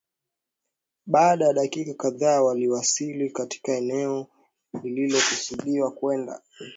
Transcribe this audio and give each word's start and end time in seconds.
Baada 1.05 1.45
ya 1.45 1.53
dakika 1.53 1.93
kadhaa 1.93 2.41
waliwasili 2.41 3.29
katika 3.29 3.71
eneo 3.71 4.27
walilokusudia 4.73 5.89
kwenda 5.89 6.41